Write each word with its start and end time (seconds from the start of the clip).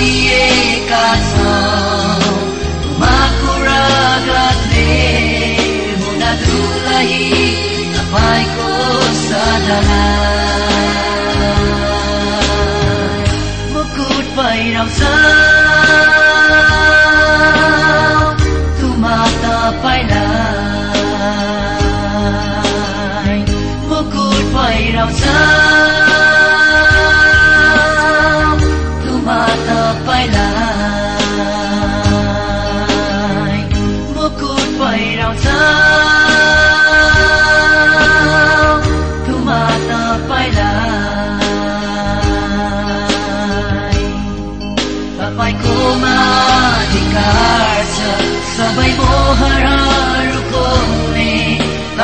the 0.00 0.39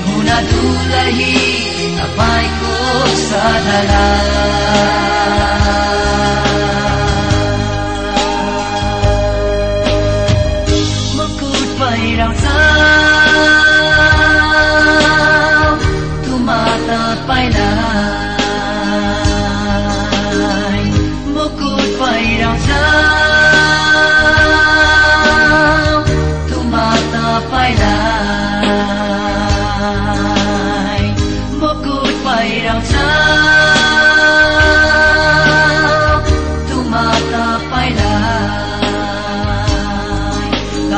हुन 0.07 0.29
दुलही 0.51 1.35
तपाईँको 1.99 3.05
सदना 3.07 4.03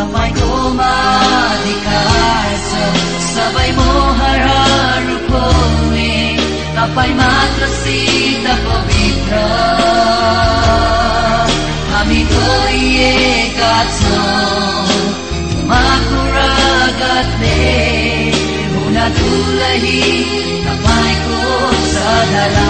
तपाईँकोमा 0.06 0.92
अधिकार 1.52 2.50
छ 2.68 2.72
तपाईँ 6.76 7.14
मात्र 7.14 7.68
सिद्ध 7.78 8.48
पवित्र। 8.68 9.40
हामी 11.92 12.22
धोइएका 12.24 13.74
छौँ। 13.98 14.86
रगतले 16.36 17.58
हुन 18.74 18.98
दुलही 19.18 20.02
तपाईँको 20.66 21.42
सदना 21.94 22.70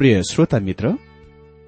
प्रिय 0.00 0.22
श्रोता 0.22 0.58
मित्र 0.58 0.90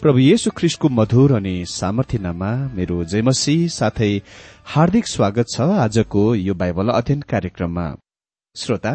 प्रभु 0.03 0.19
येशु 0.19 0.51
ख्रिस्टको 0.57 0.89
मधुर 0.89 1.33
अनि 1.33 1.65
सामर्थ्यनामा 1.69 2.53
मेरो 2.75 3.05
जयमसी 3.05 3.57
साथै 3.69 4.09
हार्दिक 4.65 5.07
स्वागत 5.07 5.51
छ 5.51 5.67
आजको 5.79 6.23
यो 6.35 6.55
बाइबल 6.55 6.89
अध्ययन 6.89 7.21
कार्यक्रममा। 7.33 7.85
श्रोता 8.57 8.95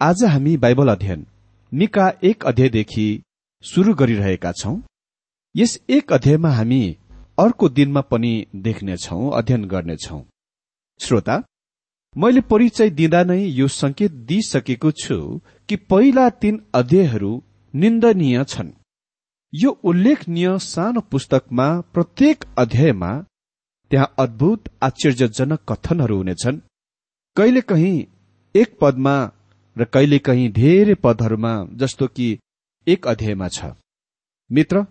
आज 0.00 0.24
हामी 0.24 0.56
बाइबल 0.56 0.88
अध्ययन 0.88 1.24
मिका 1.72 2.10
एक 2.24 2.46
अध्यायदेखि 2.46 3.06
शुरू 3.64 3.94
गरिरहेका 3.94 4.52
छौं। 4.52 4.76
यस 5.54 5.78
एक 5.90 6.12
अध्यायमा 6.12 6.50
हामी 6.50 6.82
अर्को 7.38 7.68
दिनमा 7.68 8.00
पनि 8.10 8.34
देख्नेछौ 8.66 9.28
अध्ययन 9.30 9.64
गर्नेछौ। 9.64 10.22
श्रोता 11.00 11.42
मैले 12.16 12.40
परिचय 12.50 12.90
दिँदा 12.90 13.22
नै 13.22 13.42
यो 13.60 13.68
संकेत 13.82 14.12
दिइसकेको 14.30 14.90
छु 15.02 15.20
कि 15.68 15.76
पहिला 15.90 16.30
तीन 16.42 16.64
अध्यायहरू 16.74 17.42
निन्दनीय 17.74 18.44
छन्। 18.44 18.70
यो 19.52 19.70
उल्लेखनीय 19.84 20.58
सानो 20.58 21.00
पुस्तकमा 21.00 21.68
प्रत्येक 21.94 22.44
अध्यायमा 22.58 23.10
त्यहाँ 23.90 24.14
अद्भुत 24.18 24.68
आश्चर्यजनक 24.82 25.60
कथनहरू 25.68 26.16
हुनेछन्। 26.16 26.60
कहिलेकही 27.36 27.92
एक 28.54 28.76
पदमा 28.80 29.16
र 29.76 29.84
कहिलेकही 29.84 30.48
धेरै 30.52 30.94
पदहरूमा 30.94 31.52
जस्तो 31.74 32.06
कि 32.06 32.28
एक 32.86 33.06
अध्यायमा 33.06 33.48
छ। 33.48 33.72
मित्र 34.50 34.84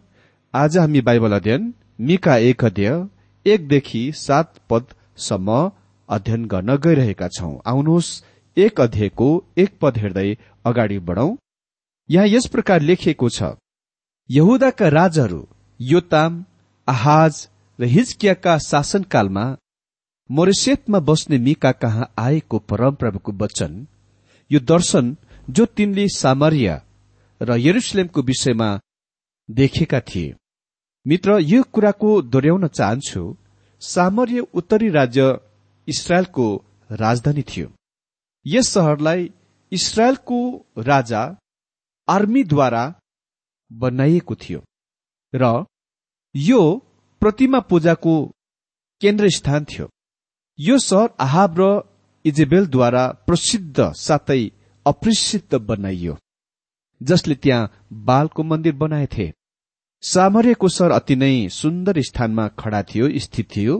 आज 0.53 0.77
हामी 0.77 1.01
बाइबल 1.01 1.31
अध्ययन 1.31 1.73
मिका 1.99 2.35
एक 2.43 2.65
अध्याय 2.65 2.95
एकदेखि 3.45 4.11
सात 4.15 4.53
पदसम्म 4.69 5.57
अध्ययन 6.09 6.45
गर्न 6.45 6.75
गइरहेका 6.77 7.27
छौं। 7.27 7.53
आउनुहोस् 7.65 8.11
एक 8.57 8.81
अध्यायको 8.81 9.27
एक 9.57 9.77
पद 9.81 9.97
हेर्दै 9.97 10.29
अगाडि 10.65 10.99
बढौं। 11.09 11.35
यहाँ 12.09 12.27
यस 12.27 12.45
प्रकार 12.47 12.81
लेखिएको 12.81 13.29
छ 13.29 13.43
यहुदाका 14.29 14.87
राजाहरू 14.89 15.45
योताम 15.79 16.43
आहाज 16.87 17.47
र 17.79 17.85
हिजकियाका 17.85 18.57
शासनकालमा 18.65 19.45
मोरेसेतमा 20.29 20.99
बस्ने 20.99 21.37
मिका 21.37 21.71
कहाँ 21.71 22.11
आएको 22.19 22.59
परमप्रभुको 22.69 23.31
वचन 23.41 23.85
यो 24.51 24.59
दर्शन 24.71 25.15
जो 25.49 25.65
तिनले 25.75 26.07
सामरिया 26.15 26.75
र 27.41 27.57
यरुसलेमको 27.59 28.21
विषयमा 28.21 28.69
देखेका 29.49 29.99
थिए। 29.99 30.35
मित्र 31.05 31.37
यो 31.41 31.63
कुराको 31.73 32.09
दोहोऱ्याउन 32.21 32.67
चाहन्छु 32.67 33.23
सामर्य 33.81 34.39
उत्तरी 34.53 34.89
राज्य 34.89 35.37
इसरायलको 35.87 36.47
राजधानी 36.89 37.41
थियो। 37.41 37.67
यस 38.45 38.69
सहरलाई 38.69 39.29
इसरायलको 39.71 40.39
राजा 40.81 41.21
आर्मीद्वारा 42.07 42.83
बनाइएको 43.71 44.35
थियो। 44.35 44.59
र 45.33 45.65
यो 46.35 46.61
प्रतिमा 47.21 47.59
पूजाको 47.69 48.13
केन्द्र 49.01 49.29
स्थान 49.29 49.65
थियो। 49.65 49.89
यो 50.59 50.77
सहर 50.79 51.09
आहाब 51.19 51.59
र 51.59 51.63
इजेबेलद्वारा 52.25 53.03
प्रसिद्ध 53.27 53.91
साथै 53.97 54.43
अप्रसिद्ध 54.85 55.55
बनाइयो 55.61 56.17
जसले 57.01 57.35
त्यहाँ 57.35 57.71
बालको 58.07 58.43
मन्दिर 58.43 58.73
बनाएथे 58.75 59.31
सामर्यको 60.03 60.67
सहर 60.69 60.91
अति 60.91 61.15
नै 61.15 61.49
सुन्दर 61.51 62.01
स्थानमा 62.01 62.47
खडा 62.59 62.81
थियो 62.83 63.09
स्थित 63.19 63.47
थियो 63.55 63.75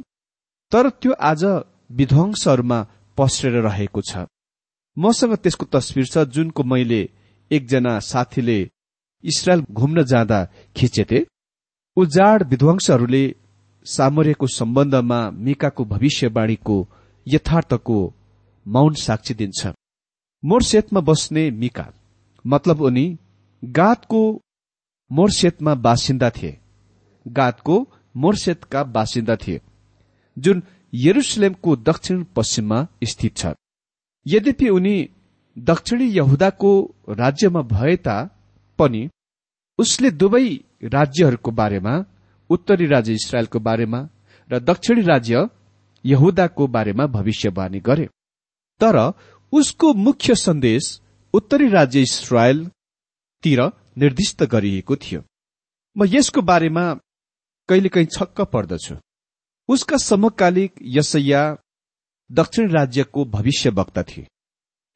तर 0.71 0.89
त्यो 1.01 1.13
आज 1.21 1.44
विध्वंसहरूमा 1.91 2.79
पस्रेर 3.18 3.56
रहेको 3.63 4.01
छ। 4.01 4.25
मसँग 4.97 5.35
त्यसको 5.35 5.65
तस्विर 5.65 6.06
छ 6.06 6.18
जुनको 6.33 6.63
मैले 6.63 7.01
एकजना 7.51 7.99
साथीले 8.01 8.59
इसरायल 9.23 9.65
घुम्न 9.71 10.03
जाँदा 10.03 10.39
खिचेथे। 10.75 11.25
उजाड 11.97 12.44
विध्वंसहरूले 12.49 13.23
सामर्यको 13.85 14.47
सम्बन्धमा 14.49 15.19
मिकाको 15.45 15.85
भविष्यवाणीको 15.85 16.77
यथार्थको 17.27 17.97
मौन 18.65 18.94
साक्षी 18.95 19.33
दिन्छ। 19.33 19.67
मोर्सेतमा 20.44 21.01
बस्ने 21.01 21.49
मिका 21.51 21.88
मतलब 22.45 22.81
उनी 22.81 23.05
गातको 23.63 24.21
मोर्सेतमा 25.11 25.73
बासिन्दा 25.75 26.29
थिए। 26.29 26.57
गातको 27.25 27.75
मोर्सेतका 28.15 28.83
बासिन्दा 28.95 29.35
थिए 29.35 29.61
जुन 30.38 30.63
यरुसलेमको 30.93 31.75
दक्षिण 31.77 32.23
पश्चिममा 32.35 32.88
स्थित 33.03 33.38
छ। 33.38 33.53
यद्यपि 34.25 34.69
उनी 34.69 34.95
दक्षिणी 35.57 36.06
यहुदाको 36.18 36.95
राज्यमा 37.09 37.62
भए 37.62 37.98
पनि 38.80 39.09
उसले 39.80 40.12
दुवै 40.12 40.50
राज्यहरूको 40.83 41.51
बारेमा 41.51 42.06
उत्तरी 42.50 42.86
राज्य 42.86 43.13
इसरायलको 43.13 43.59
बारेमा 43.59 44.09
र 44.51 44.59
दक्षिणी 44.59 45.01
राज्य 45.01 45.50
यहुदाको 46.06 46.68
बारेमा 46.68 47.06
भविष्यवाणी 47.06 47.80
गरे। 47.80 48.06
तर 48.80 49.13
उसको 49.51 49.94
मुख्य 49.94 50.36
सन्देश 50.36 51.01
उत्तरी 51.33 51.68
राज्य 51.68 52.01
इसरायलतिर 52.01 53.62
निर्दिष्ट 53.98 54.44
गरिएको 54.44 54.95
थियो। 54.95 55.21
म 55.98 56.06
यसको 56.06 56.42
बारेमा 56.42 56.94
कहिलेकाहीँ 57.69 58.07
छक्क 58.07 58.42
पर्दछु। 58.42 58.95
उसका 59.68 59.98
समकालिक 59.98 60.74
यसैया 60.81 61.57
दक्षिण 62.31 62.71
राज्यको 62.71 63.25
भविष्य 63.25 63.69
वक्ता 63.69 64.03
थिए। 64.03 64.27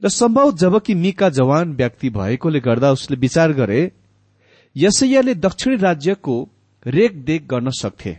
र 0.02 0.08
सम्भव 0.08 0.52
जबकि 0.52 0.94
मिका 0.94 1.28
जवान 1.28 1.72
व्यक्ति 1.72 2.10
भएकोले 2.10 2.60
गर्दा 2.60 2.90
उसले 2.92 3.16
विचार 3.16 3.52
गरे 3.52 3.80
यसैयाले 4.76 5.34
दक्षिणी 5.34 5.76
राज्यको 5.76 6.36
रेखदेख 6.86 7.46
गर्न 7.46 7.70
सक्थे। 7.70 8.12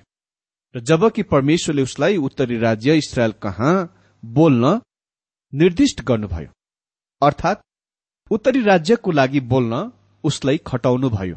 र 0.76 0.80
जबकि 0.80 1.24
परमेश्वरले 1.24 1.82
उसलाई 1.82 2.18
उत्तरी 2.18 2.58
राज्य 2.58 2.96
इसरायल 2.98 3.34
कहाँ 3.44 3.76
बोल्न 4.24 4.80
निर्दिष्ट 5.54 6.02
गर्नुभयो 6.02 6.50
अर्थात् 7.22 7.64
उत्तरी 8.32 8.62
राज्यको 8.64 9.12
लागि 9.12 9.40
बोल्न 9.52 9.92
उसलाई 10.24 10.58
खटाउनुभयो। 10.68 11.36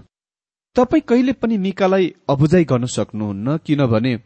तपाईँ 0.76 1.02
कहिले 1.08 1.32
पनि 1.32 1.56
मिकालाई 1.58 2.14
अबुझाइ 2.28 2.64
गर्न 2.64 2.87
सक्नुहुन्न 2.87 3.56
किनभने 3.56 4.19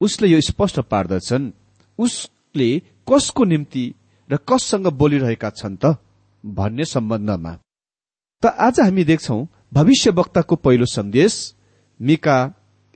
उसले 0.00 0.28
यो 0.28 0.40
स्पष्ट 0.40 0.80
पार्दछन् 0.90 1.50
उसले 1.98 2.68
कसको 3.08 3.44
निम्ति 3.44 3.84
र 4.30 4.36
कससँग 4.36 4.86
बोलिरहेका 4.86 5.50
छन् 5.50 5.76
त? 5.76 5.96
भन्ने 6.44 6.84
सम्बन्धमा। 6.84 7.52
त 8.42 8.46
आज 8.46 8.80
हामी 8.80 9.04
देख्छौ 9.04 9.46
भविष्य 9.72 10.10
वक्ताको 10.10 10.56
पहिलो 10.56 10.86
सन्देश 10.86 11.54
मिका 12.00 12.38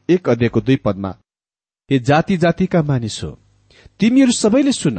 एक 0.09 0.29
अध्ययको 0.29 0.61
दुई 0.61 0.77
पदमा। 0.77 1.11
हे 1.91 1.99
जाति 1.99 2.37
जातिका 2.37 2.83
मानिस 2.83 3.23
हो 3.25 3.31
तिमीहरू 4.01 4.33
सबैले 4.33 4.73
सुन। 4.73 4.99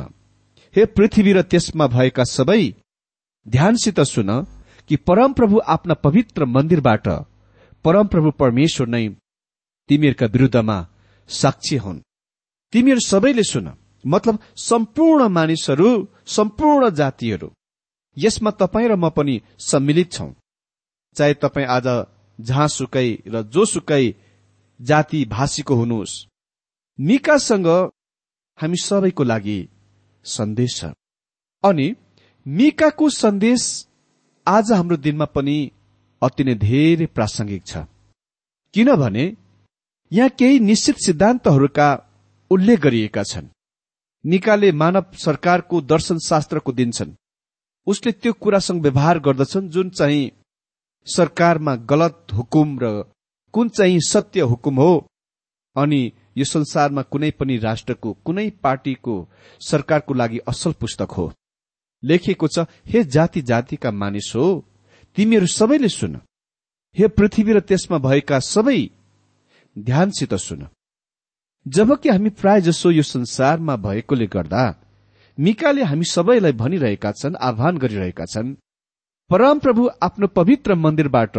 हे 0.75 0.85
पृथ्वी 0.85 1.33
र 1.33 1.41
त्यसमा 1.41 1.87
भएका 1.87 2.23
सबै 2.23 2.73
ध्यानसित 3.47 3.99
सुन 3.99 4.29
कि 4.89 4.95
परमप्रभु 4.95 5.59
आफ्ना 5.67 5.93
पवित्र 5.93 6.45
मन्दिरबाट 6.45 7.07
परमप्रभु 7.85 8.31
परमेश्वर 8.31 8.87
नै 8.87 9.07
तिमीहरूका 9.89 10.25
विरूद्धमा 10.25 10.77
साक्षी 11.29 11.77
हुन्। 11.77 12.01
तिमीहरू 12.73 12.99
सबैले 12.99 13.43
सुन। 13.43 13.67
मतलब 14.07 14.39
सम्पूर्ण 14.57 15.27
मानिसहरू 15.27 15.89
सम्पूर्ण 16.27 16.89
जातिहरू। 16.89 17.51
यसमा 18.17 18.51
तपाईँ 18.51 18.87
र 18.87 18.95
म 18.95 19.09
पनि 19.09 19.41
सम्मिलित 19.59 20.11
छौ। 20.11 20.27
चाहे 21.15 21.33
तपाईँ 21.33 21.67
आज 21.67 21.87
जहाँसुकै 22.39 23.09
र 23.27 23.41
जोसुकै 23.43 24.05
जाति 24.79 25.25
भाषीको 25.25 25.75
हुनुहोस्। 25.75 26.25
मिकासँग 26.99 27.67
हामी 28.59 28.77
सबैको 28.77 29.23
लागि 29.23 29.59
सन्देश 30.25 30.75
छ। 30.75 30.85
अनि 31.63 31.95
मिकाको 32.45 33.09
सन्देश 33.09 33.61
आज 34.47 34.71
हाम्रो 34.71 34.97
दिनमा 34.97 35.25
पनि 35.25 35.57
अति 36.21 36.43
नै 36.43 36.55
धेरै 36.55 37.05
प्रासंगिक 37.05 37.65
छ। 37.65 37.77
किनभने 38.73 39.25
यहाँ 40.11 40.29
केही 40.29 40.59
निश्चित 40.59 40.95
सिद्धान्तहरूका 41.05 41.89
उल्लेख 42.51 42.79
गरिएका 42.79 43.23
छन्। 43.23 43.47
निकाले 44.25 44.71
मानव 44.71 45.05
सरकारको 45.15 45.81
दर्शन 45.81 46.17
शास्त्रको 46.19 46.71
दिन्छन्। 46.71 47.15
उसले 47.87 48.11
त्यो 48.11 48.33
कुरासँग 48.33 48.81
व्यवहार 48.81 49.19
गर्दछन् 49.19 49.69
जुन 49.69 49.89
चाहिँ 49.89 50.31
सरकारमा 51.07 51.75
गलत 51.91 52.33
हुकुम 52.33 52.77
र 52.83 53.03
कुन 53.53 53.69
चाहिँ 53.69 53.99
सत्य 54.07 54.41
हुकुम 54.41 54.75
हो 54.75 54.93
अनि 55.75 56.01
यो 56.37 56.45
संसारमा 56.45 57.01
कुनै 57.01 57.31
पनि 57.31 57.57
राष्ट्रको 57.57 58.13
कुनै 58.25 58.49
पार्टीको 58.63 59.15
सरकारको 59.61 60.13
लागि 60.13 60.37
असल 60.47 60.71
पुस्तक 60.71 61.11
हो। 61.11 61.31
लेखिएको 62.03 62.47
छ 62.47 62.65
हे 62.85 63.03
जाति 63.05 63.41
जातिका 63.41 63.91
मानिस 63.91 64.31
हो 64.35 64.47
तिमीहरू 65.17 65.47
सबैले 65.47 65.89
सुन। 65.89 66.19
हे 66.95 67.07
पृथ्वी 67.07 67.53
र 67.53 67.59
त्यसमा 67.59 67.97
भएका 67.97 68.39
सबै 68.39 68.79
ध्यानसित 69.75 70.33
सुन। 70.37 70.67
जबकि 71.67 72.09
हामी 72.09 72.29
प्राय 72.29 72.61
जसो 72.61 72.91
यो 72.91 73.03
संसारमा 73.03 73.75
भएकोले 73.75 74.27
गर्दा 74.27 74.63
मिकाले 75.37 75.83
हामी 75.83 76.05
सबैलाई 76.05 76.51
भनिरहेका 76.51 77.11
छन् 77.11 77.35
आह्वान 77.41 77.77
गरिरहेका 77.77 78.25
छन् 78.25 78.55
परमप्रभु 79.29 79.89
आफ्नो 80.03 80.27
पवित्र 80.27 80.75
मन्दिरबाट 80.75 81.37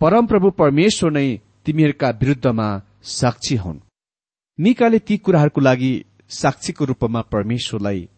परमप्रभु 0.00 0.50
परमेश्वर 0.50 1.10
नै 1.10 1.40
तिमीहरूका 1.64 2.10
विरूद्धमा 2.10 2.68
साक्षी 3.02 3.56
हुन्। 3.56 3.80
मिकाले 4.58 4.98
ती 4.98 5.16
कुराहरूको 5.16 5.60
लागि 5.60 5.92
साक्षीको 6.28 6.84
रूपमा 6.84 7.20
परमेश्वरलाई 7.22 8.08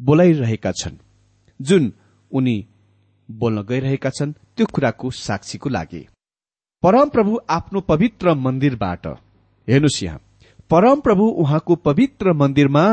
बोलाइरहेका 0.00 0.72
छन् 0.72 1.02
जुन 1.60 1.92
उनी 2.32 2.56
बोल्न 3.28 3.62
गइरहेका 3.62 4.10
छन् 4.10 4.32
त्यो 4.56 4.66
कुराको 4.66 5.10
साक्षीको 5.10 5.68
लागि। 5.70 6.06
परमप्रभु 6.82 7.38
आफ्नो 7.50 7.80
पवित्र 7.80 8.34
मन्दिरबाट 8.34 9.06
हेर्नुहोस् 9.68 10.02
यहाँ। 10.04 10.20
परम 10.70 11.00
प्रभु 11.00 11.24
उहाँको 11.42 11.74
पवित्र 11.86 12.32
मन्दिरमा 12.32 12.84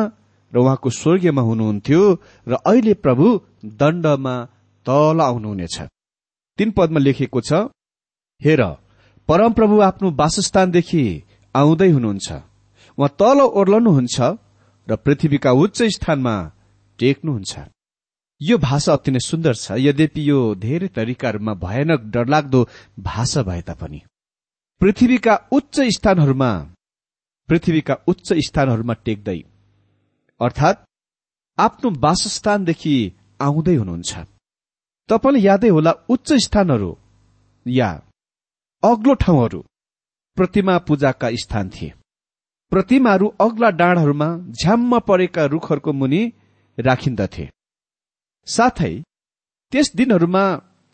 र 0.53 0.57
उहाँको 0.57 0.89
स्वर्गीयमा 0.89 1.41
हुनुहुन्थ्यो 1.41 2.01
र 2.47 2.53
अहिले 2.65 2.93
प्रभु 3.05 3.25
दण्डमा 3.79 4.35
तल 4.85 5.21
आउनुहुनेछ। 5.21 5.77
तीन 6.59 6.71
पदमा 6.77 6.99
लेखिएको 6.99 7.41
छ 7.41 7.51
हेर 8.41 8.61
परमप्रभु 9.29 9.75
आफ्नो 9.81 10.07
वासस्थानदेखि 10.21 11.03
आउँदै 11.55 11.89
हुनुहुन्छ। 11.91 12.27
उहाँ 12.97 13.09
तल 13.19 13.39
ओर्लनुहुन्छ 13.59 14.17
र 14.87 14.95
पृथ्वीका 15.05 15.51
उच्च 15.53 15.79
स्थानमा 15.95 16.35
टेक्नुहुन्छ। 16.99 17.53
यो 18.41 18.57
भाषा 18.57 18.93
अति 18.93 19.11
नै 19.11 19.19
सुन्दर 19.19 19.53
छ 19.53 19.65
यद्यपि 19.77 20.21
यो 20.29 20.39
धेरै 20.55 20.87
तरिकाहरूमा 20.97 21.53
भयानक 21.65 22.01
डरलाग्दो 22.13 22.61
भाषा 22.99 23.41
भए 23.43 23.61
तापनि। 23.69 23.99
पृथ्वीका 24.81 25.33
उच्च 25.51 25.75
स्थानहरूमा 25.97 26.51
पृथ्वीका 27.49 27.95
उच्च 28.07 28.33
स्थानहरूमा 28.33 28.93
टेक्दै। 28.93 29.39
अर्थात् 30.39 30.83
आफ्नो 31.57 31.89
वासस्थानदेखि 31.99 32.95
आउँदै 33.41 33.75
हुनुहुन्छ। 33.75 34.13
तपाईँलाई 35.09 35.41
यादै 35.41 35.69
होला 35.69 35.91
उच्च 36.09 36.29
स्थानहरू 36.45 36.91
या 37.65 37.89
अग्लो 38.83 39.13
ठाउँहरू। 39.13 39.59
प्रतिमा 40.37 40.77
पूजाका 40.77 41.29
स्थान 41.33 41.69
थिए। 41.69 41.93
प्रतिमाहरू 42.71 43.27
अग्ला 43.39 43.69
डाँडहरूमा 43.69 44.29
झ्याम्म 44.51 44.99
परेका 44.99 45.45
रुखहरूको 45.45 45.91
मुनि 45.93 46.21
राखिन्दथे। 46.77 47.45
साथै 48.47 48.93
त्यस 49.71 49.87
दिनहरूमा 49.95 50.45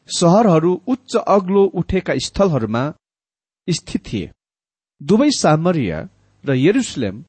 सहरहरू 0.09 0.71
उच्च 0.87 1.15
अग्लो 1.27 1.63
उठेका 1.79 2.13
स्थलहरूमा 2.25 2.83
स्थित 3.67 4.01
थिए। 4.05 4.31
दुवै 5.01 5.29
सामर्य 5.31 5.91
र 6.43 6.53
यरुसलेम 6.57 7.23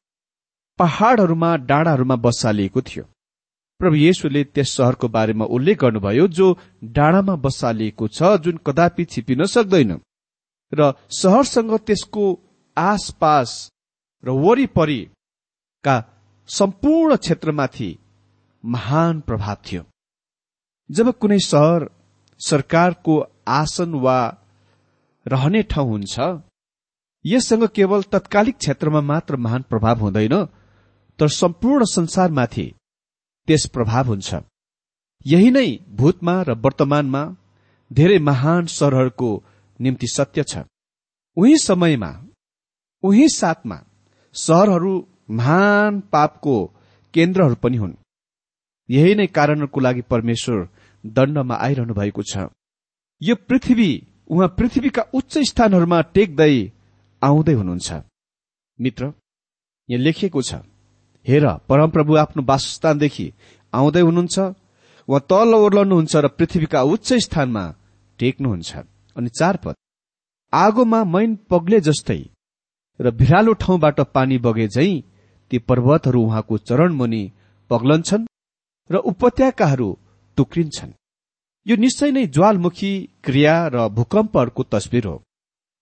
पहाड़हरूमा 0.79 1.55
डाँडाहरूमा 1.69 2.15
बसालिएको 2.15 2.81
थियो। 2.81 3.03
प्रभु 3.79 3.95
येशुले 3.97 4.43
त्यस 4.43 4.69
सहरको 4.77 5.07
बारेमा 5.07 5.45
उल्लेख 5.45 5.79
गर्नुभयो 5.79 6.27
जो 6.27 6.47
डाँडामा 6.95 7.35
बसालिएको 7.35 8.07
छ 8.07 8.35
जुन 8.43 8.59
कदापि 8.67 9.05
छिपिन 9.05 9.45
सक्दैन। 9.45 9.91
र 10.71 10.93
सहरसँग 11.11 11.71
त्यसको 11.87 12.25
आसपास 12.77 13.49
र 14.23 14.29
वरिपरिका 14.45 15.95
सम्पूर्ण 16.49 17.15
क्षेत्रमाथि 17.15 17.91
महान 18.63 19.19
प्रभाव 19.21 19.57
थियो। 19.65 19.83
जब 20.89 21.07
कुनै 21.19 21.39
सहर 21.41 21.89
सरकारको 22.39 23.13
आसन 23.47 23.93
वा 23.95 24.19
रहने 25.25 25.61
ठाउँ 25.63 25.89
हुन्छ 25.89 26.19
यससँग 27.25 27.63
केवल 27.67 28.01
तत्कालिक 28.03 28.57
क्षेत्रमा 28.57 29.01
मात्र 29.01 29.35
महान 29.35 29.61
प्रभाव 29.61 29.99
हुँदैन 29.99 30.35
तर 31.19 31.27
सम्पूर्ण 31.27 31.85
संसारमाथि 31.85 32.67
त्यस 33.47 33.65
प्रभाव 33.65 34.07
हुन्छ। 34.07 34.35
यही 35.25 35.49
नै 35.51 35.67
भूतमा 35.89 36.35
र 36.41 36.53
वर्तमानमा 36.63 37.23
धेरै 37.91 38.17
महान 38.19 38.65
सहरहरूको 38.67 39.29
निम्ति 39.79 40.07
सत्य 40.07 40.43
छ। 40.43 40.57
उही 41.37 41.57
समयमा 41.57 42.11
उही 43.03 43.27
साथमा 43.29 43.77
सहरहरू 44.35 44.93
महान 45.29 45.99
पापको 46.13 46.55
केन्द्रहरू 47.13 47.55
पनि 47.55 47.77
हुन्। 47.77 47.93
यही 48.89 49.15
नै 49.15 49.27
कारणहरूको 49.27 49.79
लागि 49.79 50.01
परमेश्वर 50.01 50.67
दण्डमा 51.05 51.55
आइरहनु 51.55 51.93
भएको 51.93 52.21
छ। 52.23 52.49
यो 53.21 53.35
पृथ्वी 53.49 53.91
उहाँ 54.29 54.47
पृथ्वीका 54.57 55.01
उच्च 55.13 55.37
स्थानहरूमा 55.49 56.01
टेक्दै 56.15 56.55
आउँदै 57.21 57.53
हुनुहुन्छ। 57.53 57.89
मित्र 58.79 59.03
यहाँ 59.89 60.03
लेखिएको 60.03 60.41
छ 60.41 60.61
हेर 61.25 61.45
परमप्रभु 61.69 62.11
आफ्नो 62.17 62.41
वासस्थानदेखि 62.43 63.27
आउँदै 63.73 64.01
हुनुहुन्छ। 64.01 64.37
उहाँ 65.07 65.21
तल 65.29 65.53
ओर्लनुहुन्छ 65.55 66.13
र 66.15 66.27
पृथ्वीका 66.37 66.81
उच्च 66.83 67.09
स्थानमा 67.25 67.63
टेक्नुहुन्छ। 68.19 68.71
अनि 69.15 69.29
चार 69.29 69.55
पद 69.63 69.75
आगोमा 70.53 70.99
मैन 71.05 71.35
पग्ले 71.49 71.79
जस्तै 71.87 72.21
र 72.99 73.11
भिरालो 73.11 73.53
ठाउँबाट 73.63 73.99
पानी 74.15 74.37
बगे 74.37 74.67
झै 74.67 74.89
ती 75.51 75.57
पर्वतहरू 75.59 76.21
उहाँको 76.21 76.57
चरण 76.67 76.93
मुनि 76.93 77.23
पग्लन्छन् 77.69 78.25
र 78.89 78.95
उपत्यकाहरू 79.11 79.89
टुक्रिन्छन्। 80.37 80.91
यो 81.65 81.75
निश्चय 81.75 82.11
नै 82.11 82.25
ज्वालमुखी 82.27 82.91
क्रिया 83.23 83.55
र 83.73 83.87
भूकम्पहरूको 83.89 84.63
तस्विर 84.63 85.05
हो। 85.07 85.17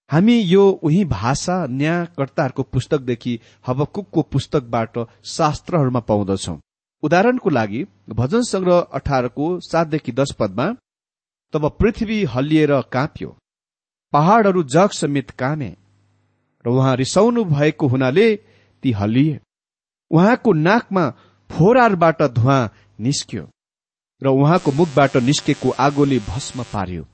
हामी 0.10 0.38
यो 0.40 0.64
उही 0.84 1.04
भाषा 1.06 1.56
न्यायकर्ताहरूको 1.72 2.64
पुस्तकदेखि 2.64 3.40
हबकुकको 3.68 4.22
पुस्तकबाट 4.32 4.98
शास्त्रहरूमा 5.26 6.00
पाउँदछौ। 6.00 6.58
उदाहरणको 7.04 7.50
लागि 7.50 7.86
भजन 8.10 8.42
संग्रह 8.44 8.80
अठारको 8.94 9.46
सातदेखि 9.60 10.12
दश 10.12 10.32
पदमा 10.40 10.68
तब 11.54 11.70
पृथ्वी 11.80 12.24
हल्लिएर 12.26 12.72
काँप्यो 12.92 13.36
पहाड़हरू 14.14 14.64
जग 14.66 14.90
समेत 14.92 15.30
कामे 15.40 15.72
र 16.66 16.70
उहाँ 16.70 16.96
रिसाउनु 16.96 17.44
भएको 17.46 17.88
हुनाले 17.88 18.28
ती 18.84 18.92
हल्लिए। 18.92 19.40
उहाँको 20.12 20.54
नाकमा 20.54 21.10
फोरारबाट 21.50 22.22
धुवा 22.32 22.58
निस्क्यो 23.00 23.44
र 24.22 24.28
उहाँको 24.30 24.72
मुखबाट 24.72 25.18
निस्केको 25.20 25.70
आगोले 25.80 26.20
भस्म 26.28 26.64
पार्यो। 26.74 27.06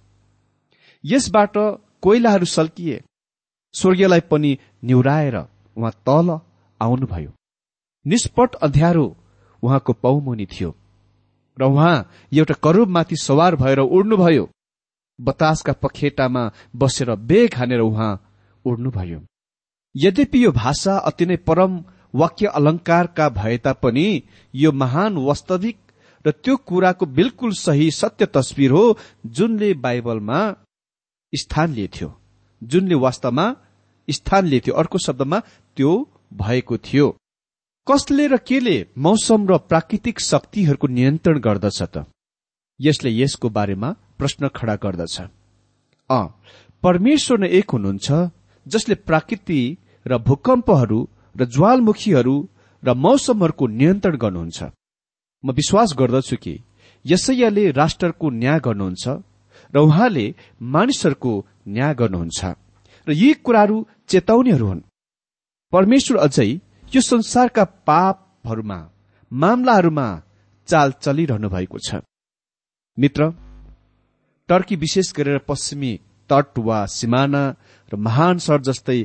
यसबाट 1.03 1.57
कोइलाहरू 2.03 2.45
सल्किए। 2.47 3.01
स्वर्गीयलाई 3.73 4.19
पनि 4.31 4.57
निहुराएर 4.83 5.35
उहाँ 5.35 5.91
तल 6.05 6.39
आउनुभयो। 6.81 7.31
निष्पट 8.05 8.55
अध्यारो 8.63 9.05
उहाँको 9.63 9.93
पौमुनि 9.93 10.45
थियो 10.45 10.75
र 11.57 11.63
उहाँ 11.63 12.09
एउटा 12.31 12.53
करूबमाथि 12.63 13.15
सवार 13.17 13.55
भएर 13.55 13.79
उड्नुभयो। 13.79 14.49
बतासका 15.19 15.73
पखेटामा 15.73 16.43
बसेर 16.75 17.15
बेग 17.29 17.55
हानेर 17.55 17.79
उहाँ 17.81 18.11
उड्नुभयो। 18.65 19.19
यद्यपि 19.95 20.43
यो 20.45 20.51
भाषा 20.51 20.97
अति 20.99 21.25
नै 21.25 21.35
परम 21.47 21.83
वाक्य 22.13 22.47
अलंकारका 22.47 23.27
भए 23.29 23.57
तापनि 23.57 24.07
यो 24.53 24.71
महान 24.71 25.17
वास्तविक 25.17 25.77
र 26.25 26.31
त्यो 26.33 26.55
कुराको 26.57 27.05
बिल्कुल 27.05 27.51
सही 27.55 27.89
सत्य 27.91 28.25
तस्विर 28.25 28.71
हो 28.71 28.97
जुनले 29.25 29.73
बाइबलमा 29.73 30.39
स्थान 31.33 31.73
लिएको 31.73 32.09
जुनले 32.61 32.95
वास्तवमा 32.95 33.45
स्थान 34.07 34.45
लिएको 34.45 34.71
अर्को 34.71 34.97
शब्दमा 34.97 35.39
त्यो 35.77 35.91
भएको 36.33 36.77
थियो। 36.77 37.07
कसले 37.87 38.27
र 38.27 38.37
केले 38.37 38.75
मौसम 38.97 39.47
र 39.47 39.57
प्राकृतिक 39.69 40.19
शक्तिहरूको 40.19 40.87
नियन्त्रण 40.87 41.39
गर्दछ 41.39 41.81
त? 41.83 42.05
यसले 42.79 43.09
यसको 43.11 43.49
बारेमा 43.49 43.89
प्रश्न 44.17 44.47
खड़ा 44.47 44.75
गर्दछ। 44.75 45.15
अ 46.09 46.19
परमेश्वर 46.83 47.39
नै 47.39 47.49
एक 47.49 47.69
हुनुहुन्छ 47.71 48.07
जसले 48.65 48.95
प्राकृति 49.07 49.61
र 50.05 50.17
भूकम्पहरू 50.17 50.99
र 51.35 51.45
ज्वालमुखीहरू 51.45 52.35
र 52.83 52.93
मौसमहरूको 52.95 53.65
नियन्त्रण 53.67 54.15
गर्नुहुन्छ। 54.17 54.59
म 55.43 55.51
विश्वास 55.51 55.89
गर्दछु 55.99 56.35
कि 56.35 56.53
यसैयाले 57.05 57.71
राष्ट्रको 57.71 58.29
न्याय 58.29 58.59
गर्नुहुन्छ 58.59 59.07
र 59.73 59.79
उहाँले 59.79 60.25
मानिसहरूको 60.61 61.31
न्याय 61.67 61.93
गर्नुहुन्छ। 61.95 62.39
र 63.07 63.11
यी 63.11 63.33
कुराहरू 63.33 63.87
चेताउनीहरू 64.07 64.65
हुन्। 64.67 64.81
परमेश्वर 65.71 66.17
अझै 66.17 66.49
यो 66.95 67.01
संसारका 67.01 67.63
पापहरूमा 67.87 68.79
मामलाहरूमा 69.31 70.07
चाल 70.67 70.91
चलिरहनु 70.91 71.49
भएको 71.49 71.77
छ। 71.77 72.01
मित्र 72.97 73.21
टर्की 74.49 74.75
विशेष 74.75 75.13
गरेर 75.13 75.37
पश्चिमी 75.39 75.93
तट 76.29 76.57
वा 76.57 76.85
सिमाना 76.85 77.43
र 77.91 77.95
महान 77.95 78.37
सहर 78.37 78.61
जस्तै 78.61 78.99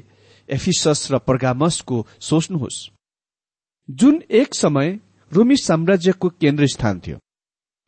एफिसस 0.49 1.09
र 1.13 1.19
पर्गामसको 1.19 1.97
सोच्नुहोस्। 2.21 2.79
जुन 3.91 4.23
एक 4.31 4.55
समय 4.55 4.89
रोमी 5.33 5.57
साम्राज्यको 5.57 6.29
केन्द्र 6.29 6.67
स्थान 6.67 7.01
थियो। 7.01 7.19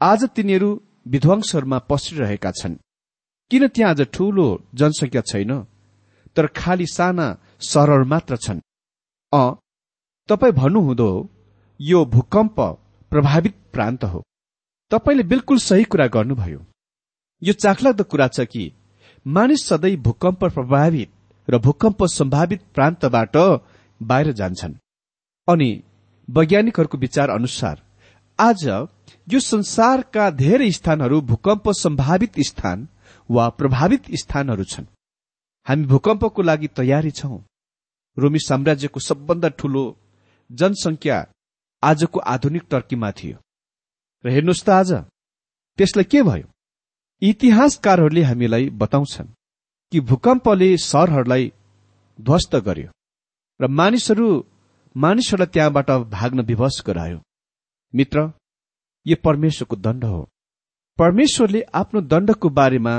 आज 0.00 0.25
तिनीहरू 0.25 0.71
विध्वंसहरूमा 1.07 1.79
पसिरहेका 1.79 2.51
छन्। 2.51 2.77
किन 3.51 3.69
त्यहाँ 3.69 3.91
आज 3.91 4.03
ठूलो 4.03 4.63
जनसंख्या 4.75 5.23
छैन? 5.23 5.63
तर 6.37 6.47
खाली 6.47 6.87
साना 6.87 7.27
सहरहरू 7.61 8.05
मात्र 8.05 8.37
छन्। 8.37 8.61
अ 9.33 9.55
तपाईँ 10.29 10.53
भन्नुहुँदो 10.53 11.11
यो 11.81 12.05
भूकम्प 12.05 12.61
प्रभावित 13.11 13.55
प्रान्त 13.73 14.05
हो। 14.05 14.23
तपाईँले 14.91 15.23
बिल्कुल 15.23 15.59
सही 15.59 15.85
कुरा 15.85 16.07
गर्नुभयो। 16.07 16.65
यो 17.43 17.53
चाखलाग्दो 17.53 18.05
कुरा 18.05 18.29
छ 18.29 18.41
कि 18.41 18.73
मानिस 19.27 19.67
सधैँ 19.67 19.97
भूकम्प 19.97 20.45
प्रभावित 20.45 21.11
र 21.51 21.59
भूकम्प 21.59 22.05
सम्भावित 22.05 22.63
प्रान्तबाट 22.75 23.37
बाहिर 24.03 24.33
जान्छन्। 24.33 24.75
अनि 25.49 25.83
वैज्ञानिकहरूको 26.31 26.99
विचार 26.99 27.31
अनुसार 27.31 27.83
आज 28.39 28.69
यो 29.28 29.40
संसारका 29.40 30.30
धेरै 30.30 30.71
स्थानहरू 30.71 31.21
भूकम्प 31.21 31.71
सम्भावित 31.71 32.40
स्थान 32.40 32.88
वा 33.30 33.49
प्रभावित 33.49 34.04
स्थानहरू 34.14 34.64
छन्। 34.64 34.87
हामी 35.66 35.85
भूकम्पको 35.85 36.42
लागि 36.42 36.68
तयारी 36.68 37.11
छौं। 37.11 37.38
रोमी 38.16 38.38
साम्राज्यको 38.38 39.00
सबभन्दा 39.00 39.49
ठूलो 39.49 39.83
जनसंख्या 40.50 41.16
आजको 41.83 42.21
आधुनिक 42.21 42.62
टर्कीमा 42.71 43.11
थियो। 43.12 43.37
र 44.25 44.30
हेर्नुहोस् 44.30 44.64
त 44.64 44.68
आज 44.71 44.92
त्यसलाई 45.78 46.04
के 46.04 46.23
भयो? 46.23 46.47
इतिहासकारहरूले 47.23 48.23
हामीलाई 48.23 48.71
बताउँछन् 48.71 49.35
कि 49.92 50.00
भूकम्पले 50.00 50.76
सहरहरूलाई 50.76 51.52
ध्वस्त 52.18 52.56
गर्यो 52.56 52.90
र 53.61 53.66
मानिसहरू 53.71 54.28
मानिसहरूलाई 54.97 55.52
त्यहाँबाट 55.52 55.90
भाग्न 55.90 56.40
विवश 56.40 56.83
गरायो। 56.87 57.18
मित्र 57.95 58.30
यो 59.07 59.17
परमेश्वरको 59.25 59.77
दण्ड 59.77 60.05
हो। 60.05 60.21
परमेश्वरले 60.99 61.61
आफ्नो 61.75 62.01
दण्डको 62.01 62.49
बारेमा 62.49 62.95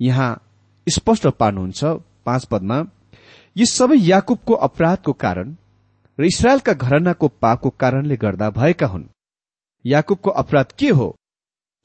यहाँ 0.00 0.30
स्पष्ट 0.86 1.26
पार्नुहुन्छ 1.40 1.84
पाँच 2.26 2.44
पदमा 2.44 2.78
यी 3.56 3.66
सबै 3.66 3.96
याकुबको 3.98 4.54
अपराधको 4.66 5.12
कारण 5.12 5.56
र 6.18 6.24
इसरायलका 6.24 6.72
घरनाको 6.72 7.28
पापको 7.42 7.70
कारणले 7.70 8.16
गर्दा 8.16 8.50
भएका 8.50 8.86
हुन्। 8.86 9.04
याकुबको 9.84 10.30
अपराध 10.30 10.72
के 10.78 10.88
हो? 10.88 11.08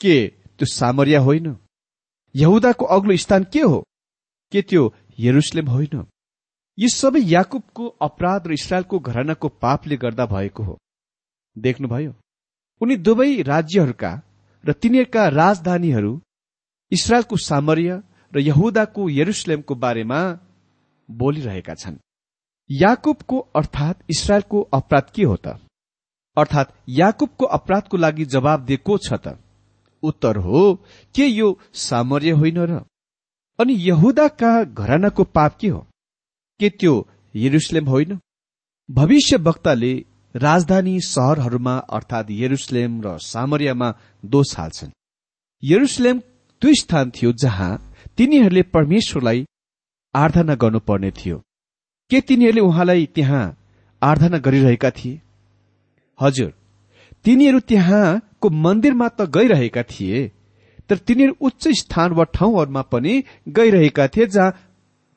के 0.02 0.16
त्यो 0.28 0.66
सामरिया 0.66 1.20
होइन? 1.20 1.56
यहुदाको 2.36 2.86
अग्लो 2.86 3.16
स्थान 3.18 3.44
के 3.54 3.62
हो? 3.62 3.80
के 4.52 4.62
त्यो 4.62 4.94
यरुसलेम 5.20 5.68
होइन? 5.68 6.04
यी 6.78 6.90
सबै 6.90 7.22
याकुबको 7.24 7.88
अपराध 8.02 8.48
र 8.48 8.54
इसरायलको 8.54 9.00
घरनाको 9.00 9.48
पापले 9.64 9.98
गर्दा 9.98 10.26
भएको 10.26 10.64
हो। 10.64 10.78
देख्नुभयो 11.58 12.14
उनी 12.82 12.96
दुवै 12.98 13.42
राज्यहरूका 13.42 14.22
र 14.66 14.74
तिनीहरूका 14.74 15.28
राजधानीहरू 15.28 16.22
इसरायलको 16.92 17.38
सामर्य 17.38 18.04
र 18.36 18.40
यहुदाको 18.40 19.10
यरुसलेमको 19.10 19.76
बारेमा 19.76 20.20
बोलिरहेका 21.10 21.74
छन्। 21.74 21.98
याकुबको 22.72 23.40
अर्थात 23.40 24.04
इसरायलको 24.10 24.62
अपराध 24.62 25.10
के 25.16 25.24
हो 25.24 25.36
त? 25.36 25.48
अर्थात 26.38 26.74
याकुबको 26.90 27.46
अपराधको 27.46 27.98
लागि 27.98 28.26
जवाब 28.26 28.66
दिएको 28.66 28.98
छ 28.98 29.14
त? 29.14 29.38
उत्तर 30.04 30.38
हो 30.38 30.62
के 31.16 31.26
यो 31.26 31.60
सामर्य 31.74 32.32
होइन 32.32 32.58
र? 32.60 32.82
अनि 33.60 33.74
यहुदाका 33.74 34.64
घरानाको 34.64 35.24
पाप 35.24 35.58
के 35.58 35.68
हो? 35.68 35.88
के 36.60 36.70
त्यो 36.70 37.08
यरुसलेम 37.36 37.86
होइन? 37.86 38.20
भविष्य 38.92 39.38
वक्ताले 39.38 40.06
राजधानी 40.36 41.00
सहरहरूमा 41.00 41.76
अर्थात 41.90 42.32
यरुसलेम 42.32 43.02
र 43.02 43.18
सामर्यामा 43.22 43.90
दोष 44.24 44.56
हाल्छन् 44.58 44.90
यरुसलेम 45.64 46.20
त्यो 46.62 46.74
स्थान 46.74 47.12
थियो 47.12 47.32
जहाँ 47.34 47.72
तिनीहरूले 48.18 48.62
परमेश्वरलाई 48.74 49.46
आराधना 50.14 50.56
गर्नुपर्ने 50.56 51.12
थियो। 51.12 51.38
के 52.12 52.22
तिनीहरूले 52.22 52.62
उहाँलाई 52.62 53.06
त्यहाँ 53.16 53.44
आराधना 54.02 54.38
गरिरहेका 54.38 54.92
थिए? 54.92 55.22
हजुर 56.20 56.54
तिनीहरू 57.26 57.60
त्यहाँको 57.60 58.50
मन्दिरमा 58.50 59.08
त 59.10 59.30
गइरहेका 59.30 59.84
थिए 59.84 60.28
तर 60.90 60.98
तिनीहरू 60.98 61.36
उच्च 61.42 61.68
स्थान 61.80 62.14
वा 62.14 62.24
ठाउँहरूमा 62.34 62.82
पनि 62.92 63.24
गइरहेका 63.50 64.08
थिए 64.08 64.26
जहाँ 64.28 64.52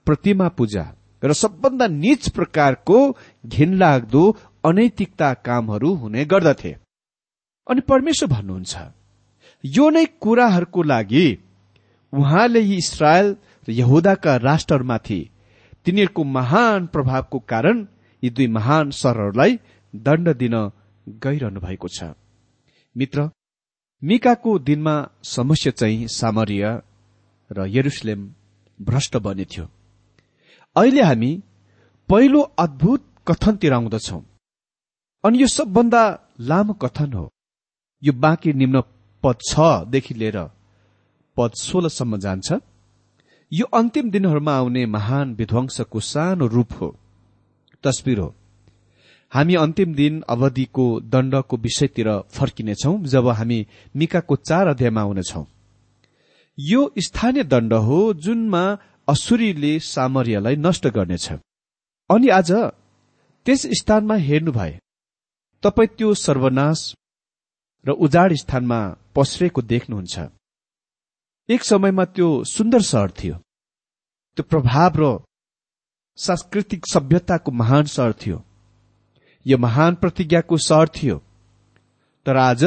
प्रतिमा 0.07 0.49
पूजा 0.49 0.87
र 1.23 1.33
सबभन्दा 1.33 1.87
निच 1.87 2.29
प्रकारको 2.29 2.99
घिनलाग्दो 3.47 4.25
अनैतिकता 4.65 5.33
कामहरू 5.47 5.91
हुने 5.95 6.25
गर्दथे। 6.25 6.73
अनि 7.67 7.81
परमेश्वर 7.81 8.29
भन्नुहुन्छ 8.29 8.73
यो 9.65 9.89
नै 9.91 10.05
कुराहरूको 10.21 10.83
लागि 10.83 11.27
उहाँले 12.13 12.61
यी 12.61 12.77
इसरायल 12.77 13.37
र 13.69 13.73
यहुदाका 13.73 14.37
राष्ट्रहरूमाथि 14.39 15.21
तिनीहरूको 15.87 16.25
महान 16.37 16.87
प्रभावको 16.87 17.39
कारण 17.49 17.87
यी 18.23 18.31
दुई 18.31 18.47
महान 18.49 18.91
सहरहरूलाई 18.91 19.59
दण्ड 19.95 20.29
दिन 20.37 20.55
गइरहनु 21.07 21.61
भएको 21.61 21.89
छ। 21.89 22.15
मित्र 22.97 23.31
मिकाको 24.03 24.59
दिनमा 24.59 24.95
समस्या 25.27 25.73
चाहिँ 25.73 26.07
सामर्य 26.11 26.81
र 27.51 27.67
यरुसलेम 27.69 28.21
भ्रष्ट 28.81 29.17
बनेथ्यो 29.17 29.65
अहिले 30.77 31.03
हामी 31.03 31.31
पहिलो 32.09 32.41
अद्भुत 32.59 33.05
कथनतिर 33.27 33.73
आउँदछौ। 33.73 34.19
अनि 35.25 35.41
यो 35.43 35.47
सबभन्दा 35.47 36.03
लामो 36.41 36.73
कथन 36.73 37.13
हो। 37.13 37.29
यो 38.03 38.13
बाँकी 38.13 38.53
निम्न 38.53 38.81
पद 39.23 39.39
छदेखि 39.43 40.15
लिएर 40.15 40.39
पद 41.37 41.53
सोह्रसम्म 41.53 42.19
जान्छ। 42.19 42.53
यो 43.53 43.67
अन्तिम 43.75 44.11
दिनहरूमा 44.11 44.53
आउने 44.53 44.87
महान 44.87 45.35
विध्वंसको 45.35 46.01
सानो 46.01 46.47
रूप 46.47 46.73
हो। 46.81 46.89
तस्विर 47.85 48.19
हो। 48.19 48.35
हामी 49.33 49.55
अन्तिम 49.55 49.95
दिन 49.95 50.23
अवधिको 50.29 50.87
दण्डको 51.01 51.57
विषयतिर 51.57 52.09
फर्किनेछौ 52.31 52.97
जब 53.05 53.29
हामी 53.29 53.67
मिकाको 53.97 54.37
चार 54.39 54.67
अध्यायमा 54.67 55.01
आउनेछौ। 55.01 55.45
यो 56.59 56.81
स्थानीय 56.99 57.45
दण्ड 57.45 57.73
हो 57.73 57.99
जुनमा 58.15 58.65
असुरीले 59.09 59.79
सामर्यलाई 59.81 60.57
नष्ट 60.57 60.87
गर्नेछ। 60.87 61.33
अनि 62.11 62.29
आज 62.29 62.53
त्यस 63.47 63.67
स्थानमा 63.81 64.15
हेर्नु 64.15 64.53
भए 64.53 64.79
तपाईँ 65.63 65.89
त्यो 65.89 66.15
सर्वनाश 66.15 66.81
र 67.85 67.91
उजाड 67.91 68.33
स्थानमा 68.33 68.81
पस्रेको 69.15 69.63
देख्नुहुन्छ। 69.63 70.17
एक 71.49 71.63
समयमा 71.65 72.05
त्यो 72.05 72.29
सुन्दर 72.45 72.83
सहर 72.83 73.11
थियो। 73.11 73.35
त्यो 74.39 74.43
प्रभाव 74.43 74.93
र 75.01 75.05
सांस्कृतिक 76.19 76.87
सभ्यताको 76.87 77.51
महान 77.51 77.85
सहर 77.87 78.13
थियो। 78.13 78.39
यो 79.47 79.59
महान 79.59 79.95
प्रतिज्ञाको 79.95 80.57
सहर 80.59 80.89
थियो। 80.89 81.17
तर 82.27 82.37
आज 82.37 82.65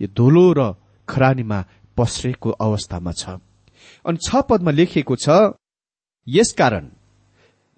यो 0.00 0.06
धुलो 0.16 0.46
र 0.58 0.74
खरानीमा 1.08 1.58
पस्रेको 1.96 2.50
अवस्थामा 2.50 3.12
छ। 3.12 3.38
अनि 4.04 4.18
छ 4.26 4.42
पदमा 4.48 4.70
लेखिएको 4.70 5.16
छ 5.16 5.28
यसकारण 6.26 6.86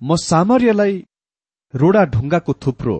म 0.02 0.16
सामर्यलाई 0.16 0.94
रोडा 1.74 2.04
ढुङ्गाको 2.04 2.52
थुप्रो 2.52 2.96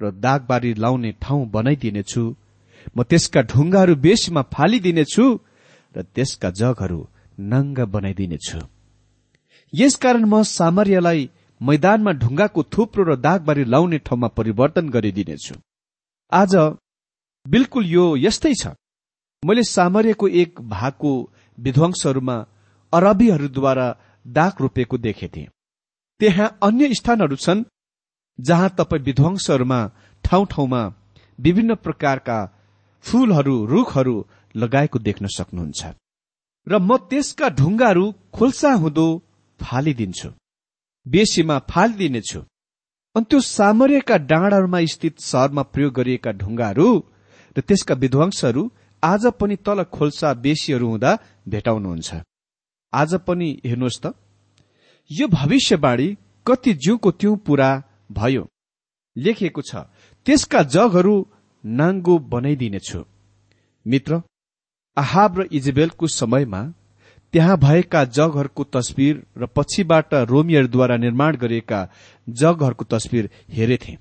र 0.00 0.10
दागबारी 0.10 0.72
लाउने 0.74 1.10
ठाउँ 1.22 1.46
बनाइदिनेछु। 1.46 2.22
म 2.96 3.02
त्यसका 3.02 3.40
ढुङ्गाहरू 3.42 3.94
बेसीमा 3.96 4.42
फालिदिनेछु 4.54 5.26
र 5.94 6.02
त्यसका 6.14 6.48
जगहरू 6.50 7.00
नङ्गा 7.38 7.84
बनाइदिनेछु। 7.84 8.58
यसकारण 9.72 10.24
म 10.24 10.42
सामर्यलाई 10.42 11.20
मैदानमा 11.60 12.12
ढुङ्गाको 12.22 12.60
थुप्रो 12.72 13.02
र 13.04 13.16
दागबारी 13.16 13.64
लाउने 13.64 13.98
ठाउँमा 13.98 14.28
परिवर्तन 14.28 14.84
गरिदिनेछु। 14.88 15.54
आज 16.32 16.52
बिल्कुल 17.46 17.84
यो 17.86 18.04
यस्तै 18.16 18.54
छ। 18.54 18.74
मैले 19.42 19.62
सामर्यको 19.62 20.26
एक 20.42 20.60
भागको 20.60 21.10
विध्वंसहरूमा 21.58 22.36
अरबीहरूद्वारा 22.92 23.86
दाग 24.26 24.52
रोपेको 24.60 24.96
देखेथे। 24.98 25.42
त्यहाँ 26.20 26.48
अन्य 26.62 26.94
स्थानहरू 26.94 27.36
छन् 27.36 27.64
जहाँ 28.38 28.68
तपाईँ 28.78 29.02
विध्वंसहरूमा 29.02 29.80
ठाउँ 30.24 30.46
ठाउँमा 30.46 30.82
विभिन्न 31.38 31.74
प्रकारका 31.74 32.38
फूलहरू 33.04 33.56
रुखहरू 33.66 34.16
लगाएको 34.54 34.98
देख्न 34.98 35.26
सक्नुहुन्छ। 35.26 35.82
र 36.66 36.78
म 36.78 36.96
त्यसका 37.10 37.48
ढुङ्गाहरू 37.48 38.04
खोल्सा 38.32 38.72
हुँदो 38.72 39.06
फालिदिन्छु। 39.60 40.28
बेसीमा 41.06 41.58
फालिदिनेछु। 41.70 42.40
अनि 43.14 43.24
त्यो 43.30 43.40
सामर्यका 43.40 44.16
डाँडाहरूमा 44.30 44.80
स्थित 44.84 45.20
सहरमा 45.20 45.62
प्रयोग 45.62 45.92
गरिएका 45.94 46.30
ढुङ्गाहरू 46.32 46.88
र 47.56 47.60
त्यसका 47.60 47.94
विध्वंसहरू 47.94 48.62
आज 49.02 49.26
पनि 49.38 49.56
तल 49.56 49.82
खोल्सा 49.96 50.32
बेसीहरू 50.44 50.86
हुँदा 50.88 51.12
भेटाउनुहुन्छ। 51.48 52.10
आज 52.92 53.10
पनि 53.26 53.48
हेर्नुहोस् 53.66 54.00
त 54.02 54.14
यो 55.10 55.26
भविष्यवाणी 55.28 56.08
कति 56.46 56.72
जिउको 56.74 57.10
त्यो 57.10 57.34
पूरा 57.46 57.70
भयो। 58.10 58.48
लेखिएको 59.16 59.62
छ 59.62 59.76
त्यसका 60.26 60.62
जगहरू 60.62 61.14
नाङ्गो 61.64 62.18
बनाइदिनेछु। 62.18 63.04
मित्र 63.86 64.22
आहाब 64.96 65.38
र 65.40 65.48
इजबेलको 65.52 66.06
समयमा 66.06 66.62
त्यहाँ 67.32 67.56
भएका 67.58 68.04
जगहरूको 68.04 68.64
तस्विर 68.64 69.14
र 69.36 69.46
पछिबाट 69.46 70.14
रोमियरद्वारा 70.30 70.96
निर्माण 70.96 71.36
गरिएका 71.36 71.80
जगहरूको 72.28 72.84
तस्विर 72.84 73.30
हेरेथे। 73.48 73.96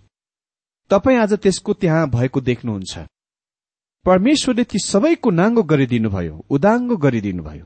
तपाईँ 0.90 1.18
आज 1.18 1.34
त्यसको 1.34 1.74
त्यहाँ 1.74 2.10
भएको 2.10 2.42
देख्नुहुन्छ। 2.42 2.98
परमेश्वरले 4.06 4.64
ती 4.64 4.80
सबैको 4.80 5.30
नाङ्गो 5.32 5.64
गरिदिनुभयो 5.64 6.46
उदाङ्गो 6.50 6.98
गरिदिनुभयो। 6.98 7.66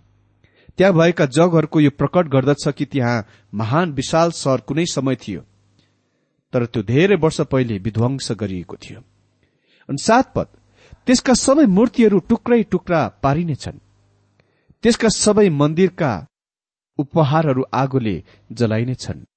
त्यहाँ 0.77 0.93
भएका 0.93 1.25
जगहरूको 1.25 1.79
यो 1.79 1.89
प्रकट 1.89 2.27
गर्दछ 2.27 2.67
कि 2.67 2.85
त्यहाँ 2.85 3.27
महान 3.53 3.91
विशाल 3.91 4.31
सहर 4.31 4.59
कुनै 4.61 4.85
समय 4.85 5.15
थियो। 5.15 5.41
तर 6.53 6.65
त्यो 6.65 6.81
धेरै 6.83 7.15
वर्ष 7.15 7.39
पहिले 7.51 7.77
विध्वंस 7.77 8.31
गरिएको 8.31 8.75
थियो। 8.75 8.99
अनि 9.89 9.97
सात 9.97 10.25
पद 10.35 10.47
त्यसका 11.07 11.33
सबै 11.33 11.65
मूर्तिहरू 11.77 12.19
टुक्रै 12.29 12.61
टुक्रा 12.63 13.01
पारिनेछन् 13.23 13.79
त्यसका 14.83 15.09
सबै 15.15 15.47
मन्दिरका 15.61 16.11
उपहारहरू 16.99 17.63
आगोले 17.73 18.15
जलाइनेछन् 18.51 19.27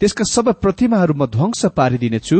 त्यसका 0.00 0.24
सबै 0.24 0.52
प्रतिमाहरू 0.62 1.14
म 1.14 1.22
ध्वंस 1.26 1.62
पारिदिनेछु। 1.78 2.38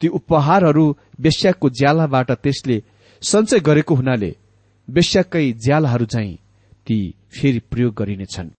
ती 0.00 0.08
उपहारहरू 0.08 0.84
बेस्याको 1.20 1.66
ज्यालाबाट 1.70 2.30
त्यसले 2.42 2.76
सञ्चय 3.22 3.58
गरेको 3.58 3.94
हुनाले 3.94 4.30
बेस्याकै 4.88 5.46
ज्यालाहरू 5.64 6.04
चाहिँ 6.04 6.36
ती 6.86 6.98
फेरि 7.30 7.60
प्रयोग 7.70 7.94
गरिनेछन् 7.94 8.50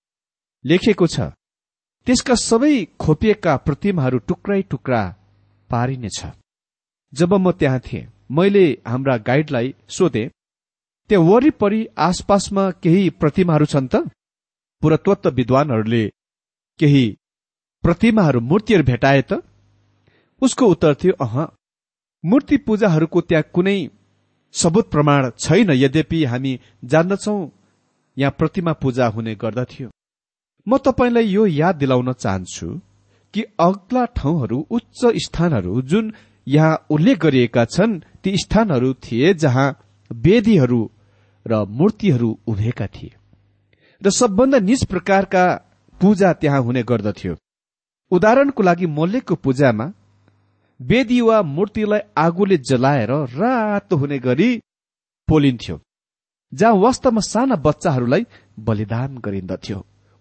लेखिएको 0.65 1.07
छ 1.07 1.19
त्यसका 2.09 2.35
सबै 2.41 2.75
खोपिएका 2.99 3.51
प्रतिमाहरू 3.65 4.17
टुक्रै 4.29 4.61
टुक्रा 4.71 5.01
पारिनेछ। 5.69 6.19
जब 7.13 7.33
म 7.33 7.51
त्यहाँ 7.51 7.79
थिएँ 7.79 8.07
मैले 8.31 8.63
हाम्रा 8.87 9.15
गाइडलाई 9.27 9.67
सोधे 9.87 10.23
त्यहाँ 11.09 11.25
वरिपरि 11.25 11.81
आसपासमा 12.07 12.63
केही 12.83 13.03
प्रतिमाहरू 13.21 13.65
छन् 13.65 13.89
त? 13.93 13.95
पुरातत्व 14.81 15.29
विद्वानहरूले 15.29 16.03
केही 16.79 17.05
प्रतिमाहरू 17.83 18.39
मूर्तिहरू 18.49 18.83
भेटाए 18.83 19.21
त? 19.21 19.41
उसको 20.41 20.65
उत्तर 20.65 20.93
थियो 20.95 21.13
अह 21.25 21.35
मूर्ति 22.23 22.57
पूजाहरूको 22.65 23.21
त्यहाँ 23.21 23.49
कुनै 23.53 23.77
सबुत 24.53 24.91
प्रमाण 24.91 25.29
छैन। 25.37 25.69
यद्यपि 25.75 26.25
हामी 26.25 26.59
जान्दछौ 26.91 27.37
यहाँ 28.17 28.35
प्रतिमा 28.39 28.73
पूजा 28.81 29.07
हुने 29.07 29.35
गर्दथ्यो। 29.35 29.89
म 30.69 30.77
तपाईँलाई 30.77 31.27
यो 31.27 31.45
याद 31.45 31.75
दिलाउन 31.75 32.11
चाहन्छु 32.13 32.67
कि 33.33 33.43
अग्ला 33.59 34.05
ठाउँहरू 34.17 34.57
उच्च 34.71 35.01
स्थानहरू 35.25 35.81
जुन 35.89 36.13
यहाँ 36.47 36.85
उल्लेख 36.89 37.17
गरिएका 37.19 37.65
छन् 37.67 37.99
ती 38.23 38.37
स्थानहरू 38.37 38.93
थिए 39.03 39.33
जहाँ 39.43 39.67
वेदीहरू 40.11 40.81
र 41.45 41.63
मूर्तिहरू 41.79 42.29
उभिएका 42.47 42.87
थिए 42.87 43.11
र 44.01 44.09
सबभन्दा 44.11 44.59
निज 44.59 44.85
प्रकारका 44.85 45.43
पूजा 46.01 46.31
त्यहाँ 46.33 46.61
हुने 46.63 46.83
गर्दथ्यो। 46.83 47.35
उदाहरणको 48.11 48.63
लागि 48.63 48.85
मल्लेको 48.89 49.35
पूजामा 49.35 49.85
वेदी 50.79 51.19
वा 51.21 51.41
मूर्तिलाई 51.47 51.99
आगोले 52.17 52.57
जलाएर 52.69 53.11
रातो 53.33 53.95
हुने 53.95 54.19
गरी 54.19 54.49
पोलिन्थ्यो 55.27 55.79
जहाँ 56.53 56.73
वास्तवमा 56.75 57.21
साना 57.23 57.55
बच्चाहरूलाई 57.65 58.25
बलिदान 58.59 59.17
गरिन्दथ्यो। 59.25 59.79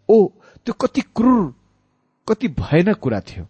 ओ 0.09 0.19
त्यो 0.67 0.75
कति 0.81 1.01
क्रूर 1.17 1.55
कति 2.29 2.49
भयानक 2.61 2.99
कुरा 2.99 3.21
थियो। 3.21 3.45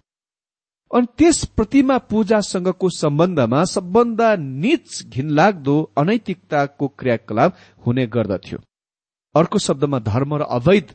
अनि 0.90 1.06
त्यस 1.18 1.44
प्रतिमा 1.56 1.96
पूजासँगको 2.10 2.88
सम्बन्धमा 2.90 3.64
सबभन्दा 3.64 4.28
निच 4.36 5.04
घिनलाग्दो 5.06 5.76
अनैतिकताको 5.98 6.88
क्रियाकलाप 6.88 7.56
हुने 7.86 8.06
गर्दथ्यो। 8.06 8.58
अर्को 9.34 9.58
शब्दमा 9.58 9.98
धर्म 10.00 10.34
र 10.34 10.42
अवैध 10.50 10.94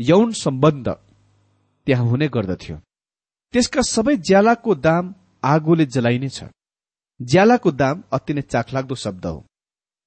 यौन 0.00 0.32
सम्बन्ध 0.34 0.88
त्यहाँ 1.86 2.06
हुने 2.06 2.28
गर्दथ्यो। 2.28 2.76
त्यसका 3.54 3.82
सबै 3.82 4.16
ज्यालाको 4.18 4.74
दाम 4.74 5.14
आगोले 5.44 5.86
जलाइनेछ 5.86 6.42
ज्यालाको 7.20 7.70
दाम 7.72 8.02
अति 8.12 8.34
नै 8.34 8.42
चाखलाग्दो 8.42 8.94
शब्द 8.94 9.26
हो। 9.26 9.44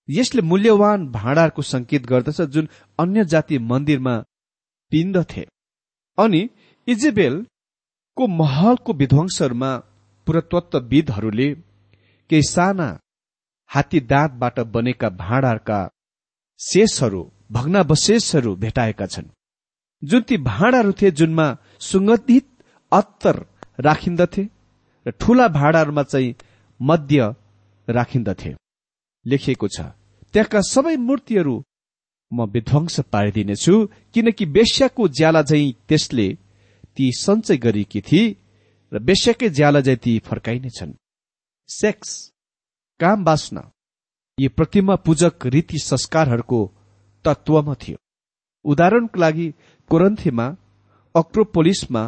यसले 0.10 0.42
मूल्यवान 0.42 1.08
भाँडाहरूको 1.12 1.62
संकेत 1.62 2.06
गर्दछ 2.06 2.42
जुन 2.54 2.68
अन्य 3.00 3.26
जाति 3.26 3.58
मन्दिरमा 3.72 4.16
पिन्दथे 4.92 5.46
अनि 6.18 6.42
इजेबेलको 6.88 8.28
महलको 8.42 8.94
विध्वंसहरूमा 8.94 9.72
पुरातत्वविदहरूले 10.28 11.50
केही 12.30 12.44
साना 12.44 12.88
हात्ती 13.70 14.00
दाँतबाट 14.12 14.60
बनेका 14.74 15.10
भाँडाहरूका 15.24 15.80
शेषहरू 16.60 17.22
भग्नावशेषहरू 17.52 18.56
भेटाएका 18.56 19.06
छन्। 19.06 19.30
जुन 20.04 20.22
ती 20.22 20.38
भाँडाहरू 20.44 20.92
थिए 20.92 21.12
जुनमा 21.12 21.48
सुगन्धित 21.80 22.48
अत्तर 22.92 23.36
राखिन्दथे 23.80 24.44
र 25.06 25.12
ठूला 25.12 25.48
भाँडाहरूमा 25.58 26.04
चाहिँ 26.04 26.36
मध्य 26.80 27.34
राखिन्दथे। 27.88 28.54
लेखिएको 29.26 29.68
छ 29.68 29.82
त्यहाँका 30.34 30.62
सबै 30.70 30.96
मूर्तिहरू 30.98 31.56
म 32.32 32.46
विध्वंस 32.54 33.00
पारिदिनेछु 33.14 33.76
किनकि 34.14 34.46
बेस्याको 34.56 35.08
ज्याला 35.18 35.42
झै 35.50 35.64
त्यसले 35.88 36.28
ती 36.96 37.06
सञ्चय 37.16 37.58
गरिएकी 37.66 38.02
थिए 38.08 38.36
र 38.92 39.00
बेस्याकै 39.08 39.50
ज्याला 39.58 39.80
झै 39.88 39.96
ती 40.04 40.14
फर्काइनेछन्। 40.28 40.94
सेक्स 41.70 42.10
काम 43.00 43.24
बाँच्न 43.24 43.58
यी 44.38 44.48
प्रतिमा 44.58 44.96
पूजक 45.06 45.46
रीति 45.54 45.78
संस्कारहरूको 45.80 46.60
तत्वमा 47.26 47.74
थियो। 47.82 47.98
उदाहरणको 48.66 49.20
लागि 49.20 49.48
कोरन्थीमा 49.90 50.48
अक्रोपोलिसमा 51.16 52.04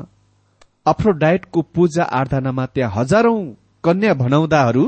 अफ्रोडाइटको 0.86 1.62
पूजा 1.76 2.04
आराधनामा 2.20 2.66
त्यहाँ 2.74 2.94
हजारौं 2.96 3.40
कन्या 3.84 4.14
भनाउँदाहरू 4.24 4.86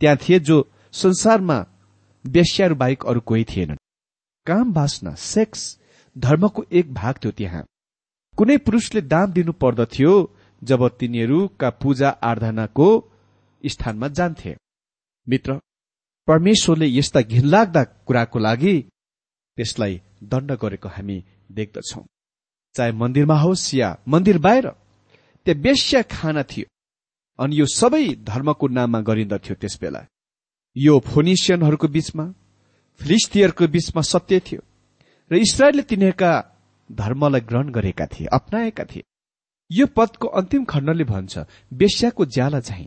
त्यहाँ 0.00 0.16
थिए 0.22 0.38
जो 0.48 0.56
संसारमा 1.02 1.58
बेस्याहरू 2.24 2.74
बाहेक 2.74 3.06
अरू 3.10 3.20
कोही 3.20 3.44
थिएनन्। 3.50 3.83
काम 4.46 4.72
बाँच्न 4.72 5.14
सेक्स 5.16 5.60
धर्मको 6.16 6.64
एक 6.70 6.92
भाग 6.94 7.14
थियो 7.24 7.32
त्यहाँ। 7.32 7.64
कुनै 8.38 8.56
पुरुषले 8.58 9.00
दाम 9.02 9.32
दिनु 9.32 9.52
पर्दथ्यो 9.62 10.12
जब 10.62 10.88
तिनीहरूका 10.98 11.70
पूजा 11.82 12.08
आराधनाको 12.30 12.88
स्थानमा 13.64 14.08
जान्थे। 14.08 14.54
मित्र 15.26 15.58
परमेश्वरले 16.28 16.86
यस्ता 16.88 17.20
घिनलाग्दा 17.22 17.82
कुराको 18.06 18.38
लागि 18.38 18.76
त्यसलाई 19.58 20.00
दण्ड 20.30 20.52
गरेको 20.62 20.88
हामी 20.88 21.18
देख्दछौ। 21.52 22.04
चाहे 22.74 22.92
मन्दिरमा 22.92 23.38
होस् 23.40 23.74
या 23.74 23.96
मन्दिर 24.08 24.38
बाहिर 24.38 24.68
त्यहाँ 25.46 25.60
बेस्या 25.62 26.02
खाना 26.10 26.42
थियो 26.42 26.66
अनि 27.38 27.60
यो 27.60 27.66
सबै 27.72 28.06
धर्मको 28.28 28.66
नाममा 28.68 29.00
गरिन्दथ्यो 29.08 29.54
त्यस 29.60 29.78
बेला 29.80 30.06
यो 30.76 30.98
फोनिसियनहरूको 31.06 31.88
बीचमा 31.88 32.24
फिलिस्तियरको 33.00 33.66
बीचमा 33.74 34.02
सत्य 34.02 34.40
थियो 34.46 34.60
र 35.30 35.36
इसरायलले 35.36 35.82
तिनीहरूका 35.90 36.32
धर्मलाई 36.90 37.40
ग्रहण 37.40 37.68
गरेका 37.70 38.06
थिए 38.06 38.26
अप्नाएका 38.32 38.84
थिए। 38.84 39.02
यो 39.70 39.86
पदको 39.96 40.26
अन्तिम 40.38 40.64
खण्डले 40.64 41.04
भन्छ 41.04 41.32
बेस्याको 41.72 42.24
ज्याला 42.26 42.60
झै। 42.60 42.84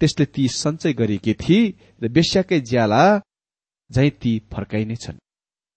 त्यसले 0.00 0.24
ती 0.34 0.48
सञ्चय 0.54 0.92
गरेकी 0.92 1.34
थिए 1.34 1.62
र 2.02 2.08
बेस्याकै 2.08 2.60
ज्याला 2.60 3.02
झै 3.90 4.08
ती 4.22 4.32
फर्काइनेछन् 4.52 5.22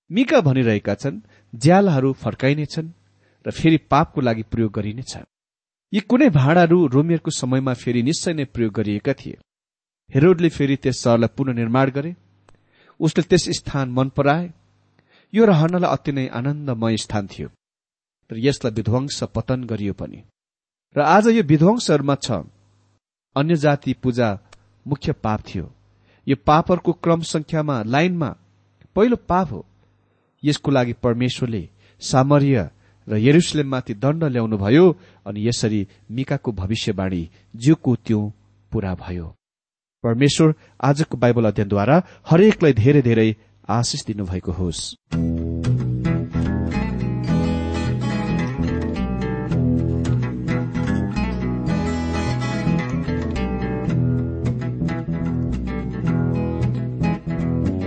मिका 0.09 0.39
भनिरहेका 0.41 0.95
छन् 0.95 1.23
ज्यालाहरू 1.53 2.11
फर्काइनेछन् 2.23 2.89
र 3.45 3.51
फेरि 3.51 3.77
पापको 3.91 4.21
लागि 4.21 4.43
प्रयोग 4.51 4.71
गरिनेछ 4.71 5.13
यी 5.93 5.99
कुनै 6.09 6.29
भाँडाहरू 6.29 6.77
रोमियरको 6.87 7.31
समयमा 7.31 7.73
फेरि 7.73 8.01
निश्चय 8.03 8.33
नै 8.33 8.45
प्रयोग 8.45 8.73
गरिएका 8.73 9.13
थिए। 9.13 9.37
हेरोडले 10.09 10.49
फेरि 10.49 10.75
त्यस 10.83 10.97
सहरलाई 11.03 11.33
पुननिर्माण 11.37 11.89
गरे। 11.91 12.11
उसले 13.01 13.23
त्यस 13.23 13.49
स्थान 13.49 13.89
मन 13.91 14.09
पराए। 14.09 14.53
यो 15.33 15.45
रहनलाई 15.45 15.91
अति 15.91 16.11
नै 16.11 16.27
आनन्दमय 16.27 16.97
स्थान 16.97 17.27
थियो। 17.27 17.49
र 18.31 18.37
यसलाई 18.37 18.73
विध्वंस 18.73 19.23
पतन 19.35 19.63
गरियो 19.63 19.93
पनि। 19.93 20.23
र 20.97 21.01
आज 21.01 21.27
यो 21.27 21.43
विध्वंसहरूमा 21.43 22.15
छ। 22.15 22.31
अन्य 23.35 23.55
जाति 23.55 23.93
पूजा 23.93 24.39
मुख्य 24.87 25.11
पाप 25.11 25.41
थियो। 25.41 25.73
यो 26.27 26.35
पापहरूको 26.45 26.93
क्रम 26.93 27.21
संख्यामा 27.21 27.83
लाइनमा 27.83 28.35
पहिलो 28.95 29.15
पाप 29.15 29.51
हो। 29.51 29.65
यसको 30.43 30.71
लागि 30.71 30.93
परमेश्वरले 30.93 31.69
सामर्य 32.01 32.69
र 33.07 33.17
यरुसलेममाथि 33.17 33.93
दण्ड 33.93 34.23
ल्याउनुभयो 34.23 34.85
अनि 35.25 35.47
यसरी 35.47 35.87
मिकाको 36.11 36.51
भविष्यवाणी 36.51 37.29
जिउको 37.55 37.95
त्यो 37.95 38.33
पूरा 38.71 38.93
भयो। 38.95 39.35
परमेश्वर 40.03 40.53
आजको 40.81 41.17
बाइबल 41.17 41.45
अध्ययनद्वारा 41.45 42.01
हरेकलाई 42.29 42.73
धेरै 42.73 43.01
धेरै 43.01 43.29
आशिष 43.69 44.05
दिनुभएको 44.05 44.51
होस्। 44.51 44.81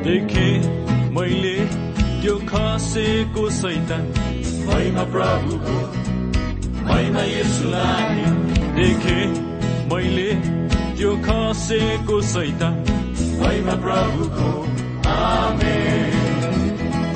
देखे 0.05 0.49
मैले 1.17 1.57
त्यो 2.23 2.37
खसेको 2.49 3.49
सैतान 3.51 4.05
महिमा 4.69 5.05
प्रभुको 5.13 5.79
महिमा 6.87 7.23
यसुलाई 7.25 8.25
देखे 8.79 9.19
मैले 9.91 10.29
त्यो 11.05 11.15
खसेको 11.25 12.17
सैता 12.25 12.69
महिमा 13.41 13.73
प्रभुको 13.81 14.53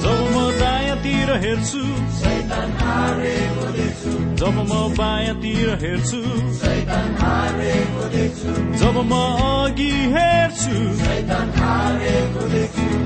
जब 0.03 0.19
म 0.33 0.43
दायाँतिर 0.59 1.31
हेर्छु 1.45 1.81
सैतान 2.19 2.75
जब 4.41 4.59
म 4.69 4.83
बायाँतिर 4.99 5.71
हेर्छु 5.85 6.21
सैतान 6.61 7.17
जब 8.83 9.01
म 9.09 9.23
अघि 9.49 9.91
हेर्छु 10.17 10.77
सैतान 11.01 11.49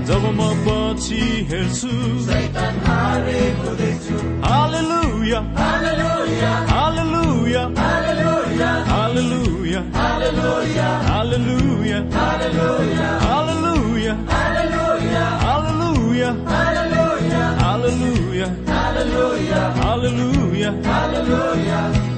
जब 0.08 0.24
म 0.36 0.40
पछि 0.64 1.20
हेर्छु 1.50 1.90
हालेलुया 4.46 5.40
हालेलुया 5.58 6.50
हालेलुया 6.70 7.62
हालेलुया 7.80 8.70
हालेलुया 8.90 9.80
हालेलुया 11.10 12.08
हालेलुया 13.26 14.14
हालेलुया 14.42 16.30
हालेलुया 17.62 18.48
हालेलुया 19.82 20.70
हालेलुया 20.90 22.11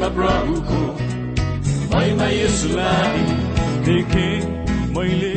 महिमा 0.00 0.16
प्रभुको 0.16 0.80
महिमा 1.92 2.26
यसुलाई 2.32 3.24
देखे 3.84 4.28
मैले 4.96 5.32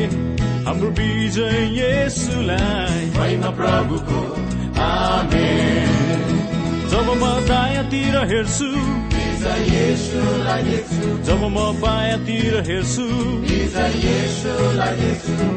हाम्रो 0.63 0.89
विजय 0.99 1.59
यसुलाई। 1.79 3.11
महिमा 3.17 3.49
प्रभुको 3.59 4.21
आमेन 4.83 5.92
जब 7.13 7.21
म 7.21 7.25
दायाँतिर 7.45 8.15
हेर्छु 8.29 8.69
जब 11.27 11.41
म 11.53 11.57
बायाँतिर 11.81 12.55
हेर्छु 12.67 13.05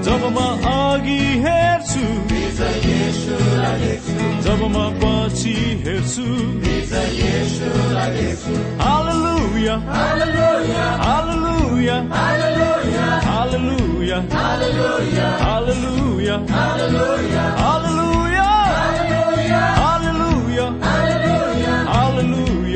जब 0.04 0.22
म 0.36 0.38
अघि 0.68 1.22
हेर्छु 1.44 2.04
जब 4.44 4.60
म 4.74 4.84
पछि 5.00 5.56
हेर्छु 5.86 6.28
Hallelujah. 8.78 9.78
Hallelujah. 9.96 10.88
Hallelujah. 11.06 12.00
Hallelujah. 12.12 13.20
Hallelujah. 13.28 14.20
Hallelujah. 14.36 15.30
Hallelujah. 15.46 16.38
Hallelujah. 16.48 17.96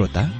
श्रोता। 0.00 0.39